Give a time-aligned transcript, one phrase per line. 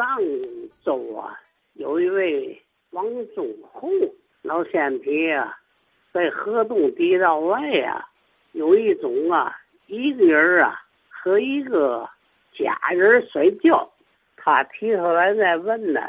[0.00, 0.18] 上
[0.82, 1.38] 周啊，
[1.74, 2.58] 有一位
[2.92, 3.04] 王
[3.34, 3.90] 忠红
[4.40, 5.58] 老先皮啊，
[6.10, 8.08] 在河东地道外啊，
[8.52, 9.54] 有一种啊，
[9.88, 12.08] 一个人啊和一个
[12.54, 13.92] 假人睡觉，
[14.38, 16.00] 他提出来再问呢，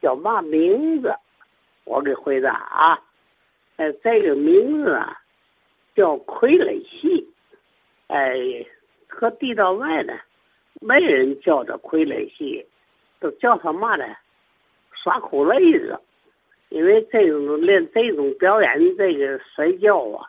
[0.00, 1.12] 叫嘛名字？
[1.82, 3.02] 我给回答啊，
[3.78, 5.20] 呃，这个名字啊
[5.96, 7.28] 叫傀儡戏，
[8.06, 8.64] 哎，
[9.08, 10.16] 和地道外呢。
[10.80, 12.64] 没人叫这傀儡戏，
[13.22, 14.04] 都叫他嘛呢？
[14.92, 15.98] 耍苦累子。
[16.68, 20.26] 因为这种练这种表演，这个摔跤啊，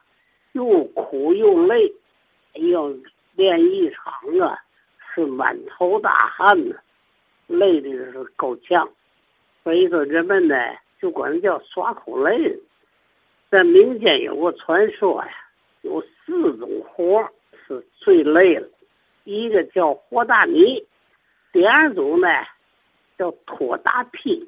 [0.52, 1.90] 又苦又累，
[2.72, 2.94] 要
[3.36, 4.60] 练一场啊，
[5.16, 6.76] 是满头大汗呢，
[7.48, 8.90] 累的是够呛。
[9.64, 10.56] 所以说，人们呢
[11.02, 12.62] 就管叫耍苦累子。
[13.50, 15.32] 在民间有个传说呀，
[15.84, 17.26] 有四种活
[17.66, 18.68] 是最累了。
[19.24, 20.86] 一个叫和大泥，
[21.54, 22.28] 第二种呢
[23.18, 24.48] 叫拖大坯。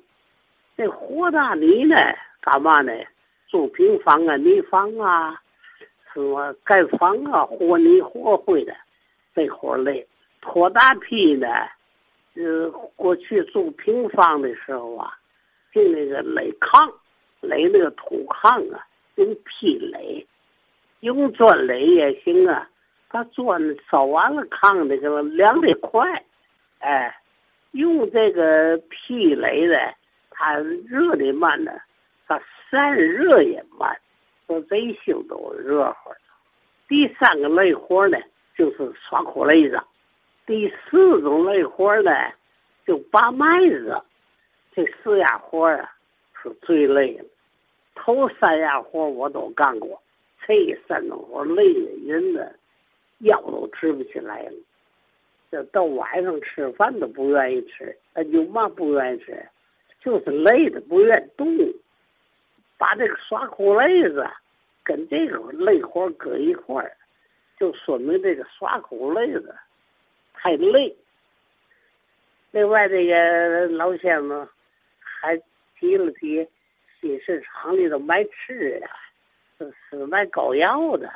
[0.77, 1.95] 这和大泥呢，
[2.41, 2.91] 干嘛呢？
[3.47, 5.39] 筑平房啊、泥房啊，
[6.13, 8.75] 什么盖房啊、和泥和灰的，
[9.33, 10.05] 这活累。
[10.41, 11.47] 拖大坯呢，
[12.35, 15.17] 呃，过去筑平房的时候啊，
[15.71, 16.93] 就那个垒炕，
[17.41, 18.85] 垒那个土炕啊，
[19.15, 20.25] 用坯垒，
[20.99, 22.69] 用砖垒也行啊。
[23.07, 26.03] 他砖烧完了，炕那个凉的快，
[26.79, 27.15] 哎，
[27.75, 29.77] 用这个屁雷的，
[30.31, 31.71] 它热的慢呢，
[32.27, 33.95] 它散热也慢，
[34.47, 36.11] 说这性都热乎。
[36.87, 38.17] 第三个累活呢，
[38.57, 39.77] 就是耍苦累子；
[40.45, 42.11] 第四种累活呢，
[42.85, 44.01] 就拔麦子。
[44.73, 45.91] 这四样活啊，
[46.41, 47.25] 是最累的。
[47.95, 50.01] 头三样活我都干过，
[50.45, 52.47] 这三种活累的人呢。
[53.19, 54.51] 腰都直不起来了，
[55.55, 59.47] 这到晚上吃饭都不愿意吃，那有嘛不愿意吃？
[60.01, 61.47] 就是累的不愿意动。
[62.77, 64.27] 把这个耍苦累子
[64.83, 66.91] 跟这个累活搁一块儿，
[67.57, 69.55] 就说明这个耍苦累子
[70.33, 70.93] 太累。
[72.51, 74.45] 另外，这个老先生
[74.99, 75.41] 还
[75.79, 76.45] 提了提
[76.99, 78.89] 新市场里头卖吃的，
[79.57, 81.09] 是是卖膏药的。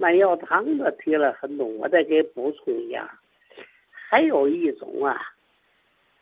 [0.00, 3.18] 卖药汤的提了很多，我再给补充一下。
[4.10, 5.20] 还有一种啊，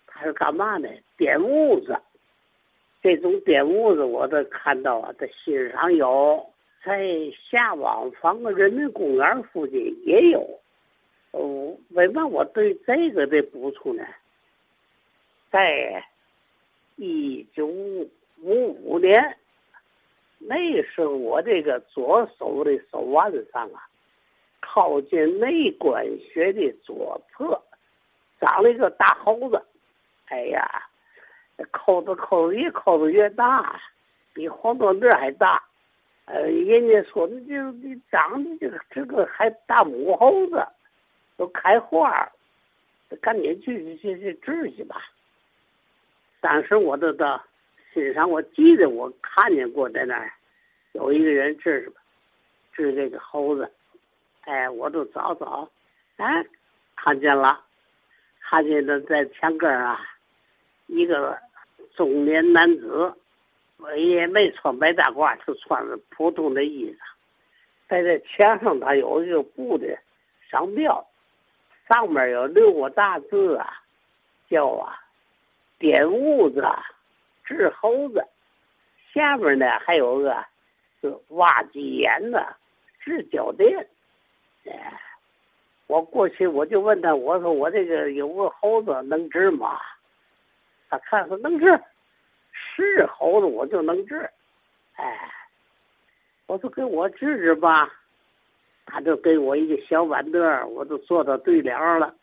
[0.08, 0.88] 他是干嘛呢？
[1.16, 1.96] 点痦子。
[3.00, 6.44] 这种点痦子，我都看到啊，在新上有，
[6.84, 7.06] 在
[7.48, 10.58] 下望坊人民公园附近也有。
[11.30, 14.04] 哦，为嘛我对这个的补充呢？
[15.48, 16.04] 在
[16.96, 18.10] 一九五
[18.42, 19.36] 五年。
[20.38, 23.88] 那时候我这个左手的手腕上啊，
[24.60, 27.62] 靠近内关穴的左侧，
[28.40, 29.62] 长了一个大猴子。
[30.26, 30.68] 哎呀，
[31.70, 33.80] 扣子扣子越扣子越大，
[34.34, 35.62] 比黄豆粒还大。
[36.24, 40.66] 呃，人家说你这你长的这个这个还大母猴子，
[41.36, 42.32] 都开花儿，
[43.20, 44.96] 赶紧去去去去治去吧。
[46.40, 47.42] 当时我都到。
[47.94, 50.30] 身上我记得我看见过在那儿
[50.92, 51.90] 有一个人治
[52.74, 53.72] 治这个猴子，
[54.42, 55.66] 哎，我都找找，
[56.16, 56.44] 哎，
[56.94, 57.64] 看见了，
[58.48, 60.00] 看见他在墙根啊，
[60.86, 61.38] 一个
[61.96, 63.14] 中年男子，
[63.78, 66.98] 我也没穿白大褂，就穿着普通的衣裳，
[67.88, 69.98] 在这墙上他有一个布的
[70.50, 71.06] 商标，
[71.88, 73.82] 上面有六个大字啊，
[74.48, 75.00] 叫啊，
[75.78, 76.64] 点痦子。
[77.48, 78.26] 治猴子，
[79.14, 80.44] 下边呢还有个
[81.00, 82.56] 是挖鸡眼的
[82.98, 83.86] 治脚垫。
[84.64, 85.00] 哎，
[85.86, 89.78] 我过去我就问他，我说我这个有个猴子能治吗？
[90.88, 91.66] 他看说能治，
[92.52, 94.28] 是猴子我就能治。
[94.96, 95.30] 哎，
[96.46, 97.88] 我说给我治治吧，
[98.84, 102.14] 他就给我一个小板凳，我就坐到对联了。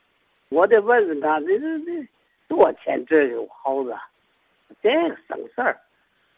[0.50, 2.08] 我得问问他，这这这
[2.48, 3.96] 多少钱治个猴子？
[4.82, 5.80] 这个省事儿，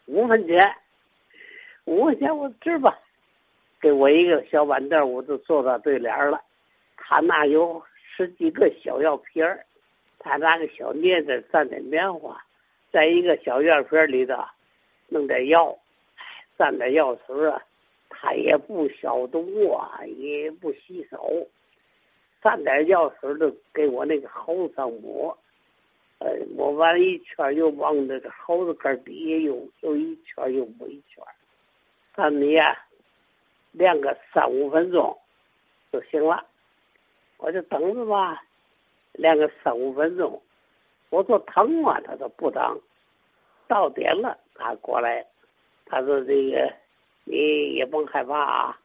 [0.06, 0.58] 五分钱，
[1.86, 2.96] 五分钱我治吧，
[3.80, 6.40] 给我一个小板凳，我就坐到对联了。
[6.96, 9.64] 他那有十几个小药瓶儿，
[10.18, 12.42] 他拿个小镊子蘸点棉花，
[12.90, 14.34] 在一个小药瓶里头
[15.08, 15.78] 弄点药，
[16.58, 17.62] 蘸点药水啊，
[18.08, 21.46] 他也不消毒啊，也不洗手，
[22.42, 25.36] 蘸点药水就给我那个喉上抹。
[26.18, 31.22] 呃，抹完一圈，又往那个猴子根底下又又一圈，又抹一圈。
[32.14, 32.64] 他你呀，
[33.72, 35.14] 练个三五分钟
[35.92, 36.42] 就行了。
[37.38, 38.42] 我就等着吧，
[39.12, 40.42] 练个三五分钟，
[41.10, 42.00] 我说疼吗？
[42.00, 42.80] 他说不疼。
[43.68, 45.26] 到点了，他过来，
[45.86, 46.72] 他说这个
[47.24, 48.78] 你也甭害怕啊。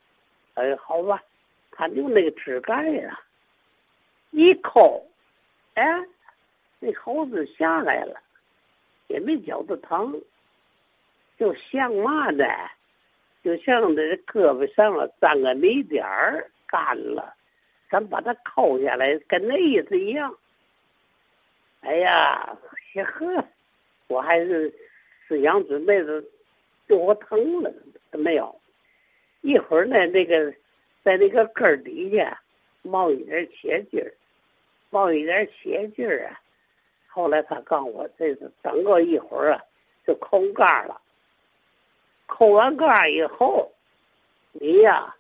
[0.56, 1.22] 哎，好吧，
[1.72, 3.20] 他用那个指盖呀，
[4.32, 5.06] 一抠，
[5.76, 5.84] 哎，
[6.80, 8.20] 那猴子下来了，
[9.08, 10.20] 也没觉得疼，
[11.38, 12.46] 就像嘛呢？
[13.44, 17.34] 就像这胳膊上了沾个泥点儿，干了，
[17.92, 20.34] 咱把它抠下来，跟那意思一样。
[21.82, 22.58] 哎呀，
[23.06, 23.46] 呵，
[24.08, 24.74] 我还是
[25.28, 26.24] 思想准备着，
[26.88, 27.74] 就我疼了，
[28.12, 28.56] 没有。
[29.42, 30.54] 一会儿呢，那个
[31.04, 32.40] 在那个根儿底下
[32.82, 34.14] 冒一点血劲儿，
[34.90, 36.40] 冒一点血劲儿啊。
[37.08, 39.62] 后来他告诉我，这是等个一会儿啊，
[40.08, 41.02] 就抠干了。
[42.28, 43.70] 抠完干以后，
[44.54, 45.14] 你呀，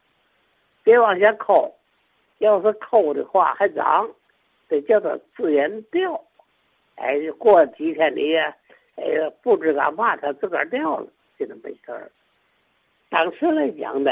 [0.84, 1.76] 别往下抠，
[2.42, 4.10] 要是抠的话还长，
[4.68, 6.20] 得叫它自然掉。
[6.96, 8.56] 哎，过几天你呀，
[8.96, 11.08] 哎呀，不知干嘛，它自个儿掉了，
[11.38, 12.12] 就那么事儿。
[13.10, 14.12] 当时来讲呢，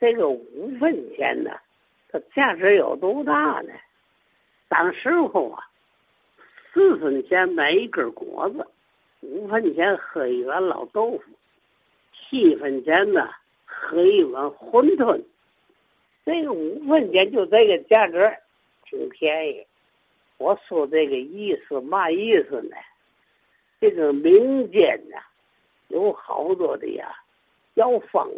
[0.00, 1.50] 这个五分钱呢，
[2.08, 3.72] 它价值有多大呢？
[4.68, 5.62] 当时候啊，
[6.72, 8.66] 四分钱买一根果子，
[9.20, 11.22] 五分钱喝一碗老豆腐。
[12.12, 13.28] 七分钱呢，
[13.66, 15.22] 喝一碗馄饨，
[16.24, 18.32] 这个五分钱就这个价格，
[18.84, 19.66] 挺便宜。
[20.38, 22.76] 我说这个意思嘛意思呢？
[23.80, 25.16] 这个民间呢，
[25.88, 27.16] 有好多的呀，
[27.74, 28.30] 药方，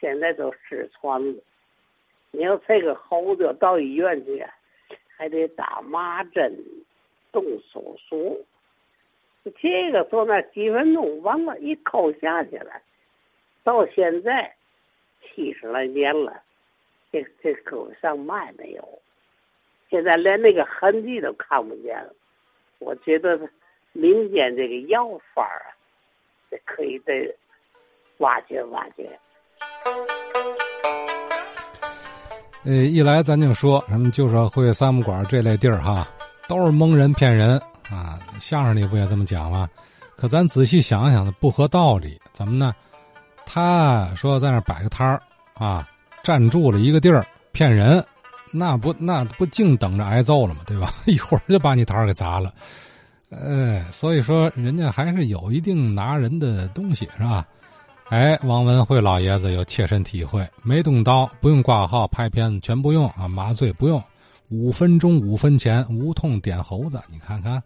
[0.00, 1.42] 现在都失传了。
[2.30, 4.44] 你要这个猴子到医院去，
[5.16, 6.56] 还得打麻针、
[7.32, 8.44] 动手术。
[9.60, 12.82] 这个说那几分钟完了，一抠下去了。
[13.64, 14.54] 到现在
[15.22, 16.42] 七十来年了，
[17.10, 18.86] 这这狗上麦没有，
[19.90, 22.12] 现在连那个痕迹都看不见了。
[22.78, 23.38] 我觉得
[23.92, 25.72] 民间这个药方啊，
[26.50, 27.12] 这可以再
[28.18, 29.08] 挖掘挖掘。
[32.64, 36.06] 呃，一来咱就说什么旧社会、三不管这类地儿哈，
[36.48, 37.58] 都是蒙人骗人
[37.90, 38.18] 啊。
[38.40, 39.68] 相声里不也这么讲吗？
[40.16, 42.20] 可咱仔细想想呢，不合道理。
[42.32, 42.74] 怎么呢？
[43.46, 45.22] 他说在那摆个摊儿
[45.54, 45.88] 啊，
[46.28, 48.04] 站住了一个地儿骗人，
[48.52, 50.60] 那不那不净等着挨揍了吗？
[50.66, 50.92] 对吧？
[51.08, 52.52] 一会儿就把你摊儿给砸了。
[53.30, 57.46] 哎，所以说人家还是有一定拿人的东西是吧？
[58.10, 64.02] 哎，王文慧老爷子有切身体会，没动刀，不用挂号拍片子，全不用啊，麻醉不用，
[64.50, 67.62] 五分钟五分钱，无痛点猴子，你看看，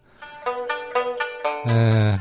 [1.65, 2.17] 嗯。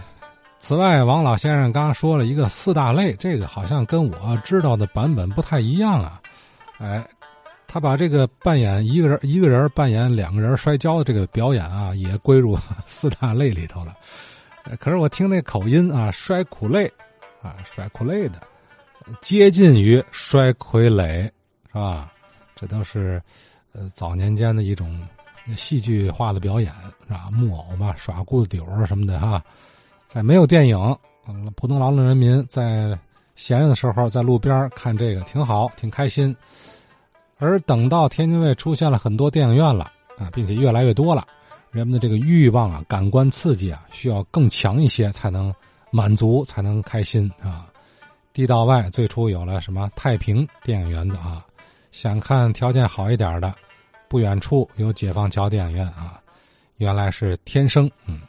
[0.58, 6.20] 此外，王老先生刚刚说了一个四大类，这个好像跟我知道的版本不太一样啊。
[6.82, 7.06] 哎，
[7.68, 13.96] 他把这个扮演一个人一个人扮演两个人摔跤的这个表演啊，也归入 四大类里头了。
[14.80, 16.92] 可是我听那口音啊，摔苦累
[17.40, 18.42] 啊，摔苦累的，
[19.20, 21.22] 接近于摔傀儡，
[21.68, 22.12] 是吧？
[22.54, 23.22] 这都是
[23.72, 25.00] 呃早年间的一种
[25.56, 26.72] 戏剧化的表演，
[27.06, 27.28] 是吧？
[27.32, 29.42] 木偶嘛，耍骨子儿什么的哈。
[30.08, 30.76] 在没有电影，
[31.56, 32.98] 普通劳动人民在
[33.34, 36.34] 闲着的时候，在路边看这个挺好，挺开心。
[37.38, 41.26] 而等到天津卫出现了很多电影院了啊，并且越来越多了，
[41.70, 45.52] 人们的这个欲望啊、感官刺激啊，需要更强一些才能
[45.90, 47.66] 满足，才能开心啊。
[48.32, 51.44] 地道外最初有了什么太平电影院子啊，
[51.90, 53.52] 想看条件好一点的，
[54.08, 56.20] 不远处有解放桥电影院啊，
[56.76, 58.20] 原来是天生，嗯。